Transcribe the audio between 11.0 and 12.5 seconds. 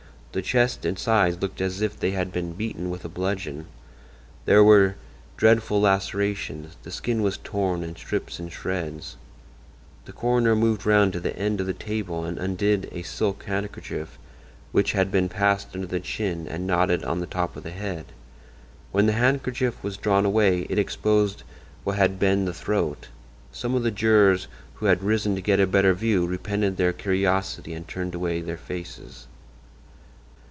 to the end of the table and